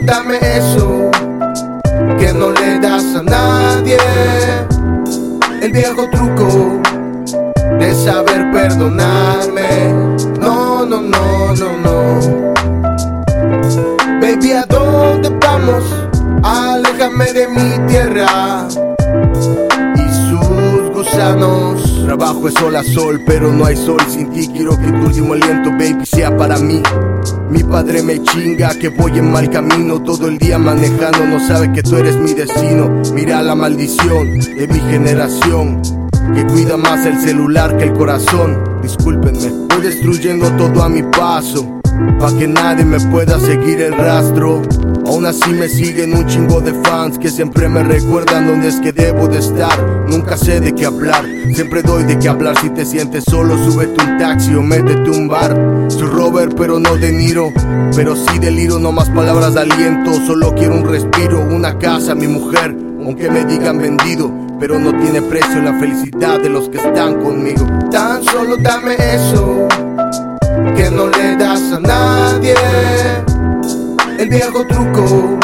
dame 0.00 0.38
eso 0.56 1.10
que 2.18 2.32
no 2.32 2.50
le 2.50 2.78
das 2.78 3.04
a 3.16 3.22
nadie. 3.22 3.96
El 5.60 5.72
viejo 5.72 6.08
truco 6.10 6.80
de 7.78 7.94
saber 7.94 8.50
perdonarme. 8.52 9.92
No, 10.40 10.84
no, 10.86 11.00
no, 11.00 11.54
no, 11.54 11.68
no. 11.84 12.54
Baby, 14.20 14.52
¿a 14.52 14.64
dónde 14.66 15.30
vamos? 15.40 15.84
Aléjame 16.42 17.32
de 17.32 17.48
mi 17.48 17.86
tierra 17.88 18.68
gusanos. 21.10 22.04
Trabajo 22.04 22.48
es 22.48 22.54
sol 22.54 22.76
a 22.76 22.82
sol, 22.82 23.22
pero 23.26 23.52
no 23.52 23.64
hay 23.64 23.76
sol 23.76 24.00
sin 24.08 24.30
ti. 24.30 24.48
Quiero 24.48 24.78
que 24.78 24.86
tu 24.86 25.06
último 25.06 25.34
aliento, 25.34 25.70
baby, 25.70 26.04
sea 26.04 26.36
para 26.36 26.58
mí. 26.58 26.82
Mi 27.50 27.62
padre 27.62 28.02
me 28.02 28.22
chinga 28.22 28.78
que 28.78 28.88
voy 28.88 29.18
en 29.18 29.30
mal 29.30 29.48
camino 29.50 30.02
todo 30.02 30.28
el 30.28 30.38
día 30.38 30.58
manejando, 30.58 31.24
no 31.26 31.40
sabe 31.40 31.72
que 31.72 31.82
tú 31.82 31.96
eres 31.96 32.16
mi 32.16 32.34
destino. 32.34 33.02
Mira 33.14 33.42
la 33.42 33.54
maldición 33.54 34.38
de 34.38 34.68
mi 34.68 34.80
generación 34.80 35.80
que 36.34 36.46
cuida 36.46 36.76
más 36.76 37.06
el 37.06 37.18
celular 37.18 37.76
que 37.76 37.84
el 37.84 37.92
corazón. 37.94 38.80
Discúlpenme, 38.82 39.66
voy 39.68 39.82
destruyendo 39.82 40.50
todo 40.56 40.82
a 40.82 40.88
mi 40.88 41.02
paso. 41.02 41.80
Pa' 42.20 42.36
que 42.36 42.46
nadie 42.46 42.84
me 42.84 43.00
pueda 43.00 43.40
seguir 43.40 43.80
el 43.80 43.96
rastro. 43.96 44.62
Aún 45.08 45.24
así 45.24 45.54
me 45.54 45.70
siguen 45.70 46.12
un 46.14 46.26
chingo 46.26 46.60
de 46.60 46.74
fans 46.84 47.18
que 47.18 47.30
siempre 47.30 47.66
me 47.66 47.82
recuerdan 47.82 48.46
dónde 48.46 48.68
es 48.68 48.76
que 48.76 48.92
debo 48.92 49.26
de 49.26 49.38
estar. 49.38 50.04
Nunca 50.06 50.36
sé 50.36 50.60
de 50.60 50.74
qué 50.74 50.84
hablar, 50.84 51.24
siempre 51.54 51.80
doy 51.80 52.04
de 52.04 52.18
qué 52.18 52.28
hablar. 52.28 52.54
Si 52.60 52.68
te 52.68 52.84
sientes 52.84 53.24
solo, 53.24 53.56
súbete 53.56 54.04
un 54.04 54.18
taxi 54.18 54.54
o 54.54 54.62
métete 54.62 55.08
un 55.08 55.26
bar. 55.26 55.56
Soy 55.88 56.08
Robert, 56.08 56.52
pero 56.58 56.78
no 56.78 56.94
de 56.96 57.10
Niro. 57.10 57.50
Pero 57.96 58.14
sí 58.16 58.38
deliro, 58.38 58.78
no 58.78 58.92
más 58.92 59.08
palabras 59.08 59.54
de 59.54 59.60
aliento. 59.60 60.12
Solo 60.26 60.54
quiero 60.54 60.74
un 60.74 60.86
respiro, 60.86 61.40
una 61.40 61.78
casa, 61.78 62.14
mi 62.14 62.28
mujer. 62.28 62.76
Aunque 63.02 63.30
me 63.30 63.46
digan 63.46 63.78
vendido, 63.78 64.30
pero 64.60 64.78
no 64.78 64.90
tiene 65.00 65.22
precio 65.22 65.62
la 65.62 65.72
felicidad 65.78 66.38
de 66.38 66.50
los 66.50 66.68
que 66.68 66.76
están 66.76 67.22
conmigo. 67.22 67.66
Tan 67.90 68.22
solo 68.24 68.58
dame 68.58 68.94
eso 69.14 69.57
Viejo 74.28 74.66
truco 74.66 75.38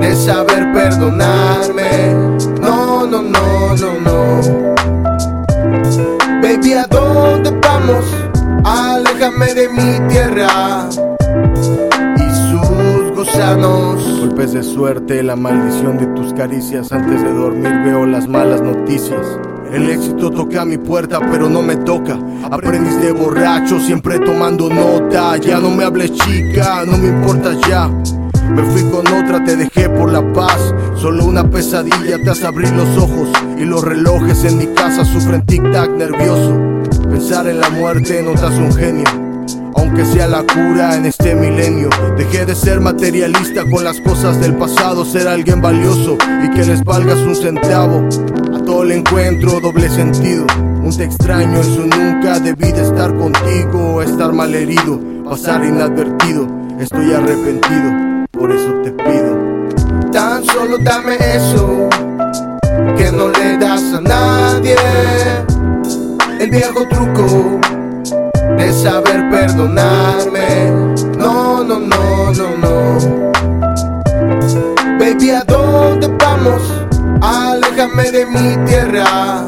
de 0.00 0.16
saber 0.16 0.72
perdonarme. 0.72 2.14
No, 2.58 3.06
no, 3.06 3.20
no, 3.20 3.76
no, 3.76 4.00
no. 4.00 4.40
Baby, 6.40 6.72
¿a 6.72 6.86
dónde 6.86 7.50
vamos? 7.50 8.04
Aléjame 8.64 9.52
de 9.52 9.68
mi 9.68 10.08
tierra 10.08 10.88
y 12.16 12.50
sus 12.50 13.14
gusanos. 13.14 14.20
Golpes 14.20 14.52
de 14.52 14.62
suerte, 14.62 15.22
la 15.22 15.36
maldición 15.36 15.98
de 15.98 16.06
tus 16.06 16.32
caricias. 16.32 16.92
Antes 16.92 17.22
de 17.22 17.30
dormir 17.30 17.72
veo 17.84 18.06
las 18.06 18.26
malas 18.26 18.62
noticias. 18.62 19.26
El 19.72 19.88
éxito 19.88 20.30
toca 20.30 20.66
mi 20.66 20.76
puerta, 20.76 21.18
pero 21.18 21.48
no 21.48 21.62
me 21.62 21.76
toca. 21.76 22.18
Aprendiz 22.50 23.00
de 23.00 23.10
borracho, 23.10 23.80
siempre 23.80 24.18
tomando 24.18 24.68
nota. 24.68 25.38
Ya 25.38 25.60
no 25.60 25.70
me 25.70 25.84
hables, 25.84 26.12
chica, 26.12 26.84
no 26.84 26.98
me 26.98 27.08
importa 27.08 27.52
ya. 27.66 27.88
Me 28.54 28.62
fui 28.64 28.82
con 28.90 29.06
otra, 29.06 29.42
te 29.42 29.56
dejé 29.56 29.88
por 29.88 30.12
la 30.12 30.30
paz. 30.34 30.74
Solo 30.96 31.24
una 31.24 31.48
pesadilla 31.48 32.22
te 32.22 32.28
hace 32.28 32.46
abrir 32.46 32.70
los 32.72 32.98
ojos. 32.98 33.30
Y 33.58 33.64
los 33.64 33.82
relojes 33.82 34.44
en 34.44 34.58
mi 34.58 34.66
casa 34.66 35.06
sufren 35.06 35.46
tic-tac 35.46 35.90
nervioso. 35.96 36.54
Pensar 37.08 37.46
en 37.46 37.58
la 37.58 37.70
muerte 37.70 38.22
no 38.22 38.32
te 38.32 38.44
hace 38.44 38.58
un 38.58 38.74
genio. 38.74 39.31
Aunque 39.74 40.04
sea 40.04 40.28
la 40.28 40.42
cura 40.42 40.96
en 40.96 41.06
este 41.06 41.34
milenio, 41.34 41.88
dejé 42.16 42.44
de 42.44 42.54
ser 42.54 42.80
materialista 42.80 43.64
con 43.70 43.84
las 43.84 44.00
cosas 44.00 44.40
del 44.40 44.54
pasado, 44.56 45.04
ser 45.04 45.28
alguien 45.28 45.60
valioso 45.60 46.16
y 46.44 46.50
que 46.50 46.64
les 46.64 46.84
valgas 46.84 47.18
un 47.18 47.34
centavo. 47.34 48.08
A 48.54 48.64
todo 48.64 48.82
el 48.82 48.92
encuentro, 48.92 49.60
doble 49.60 49.88
sentido. 49.88 50.46
Un 50.82 50.94
te 50.96 51.04
extraño, 51.04 51.60
eso 51.60 51.86
nunca 51.86 52.38
debí 52.40 52.70
de 52.72 52.82
estar 52.82 53.16
contigo, 53.16 54.02
estar 54.02 54.32
mal 54.32 54.54
herido, 54.54 55.00
pasar 55.24 55.64
inadvertido. 55.64 56.46
Estoy 56.78 57.12
arrepentido, 57.12 58.26
por 58.32 58.50
eso 58.50 58.72
te 58.82 58.90
pido. 58.90 59.42
Tan 60.12 60.44
solo 60.44 60.76
dame 60.78 61.16
eso 61.34 61.88
que 62.96 63.12
no 63.12 63.28
le 63.28 63.56
das 63.56 63.82
a 63.94 64.00
nadie. 64.00 64.76
El 66.38 66.50
viejo 66.50 66.86
truco 66.88 67.60
saber 68.72 69.28
perdonarme. 69.30 70.70
No, 71.16 71.62
no, 71.62 71.78
no, 71.78 72.32
no, 72.32 72.56
no. 72.56 72.98
Baby, 74.98 75.30
¿a 75.30 75.44
dónde 75.44 76.08
vamos? 76.18 76.62
Aléjame 77.20 78.10
de 78.10 78.26
mi 78.26 78.56
tierra. 78.66 79.46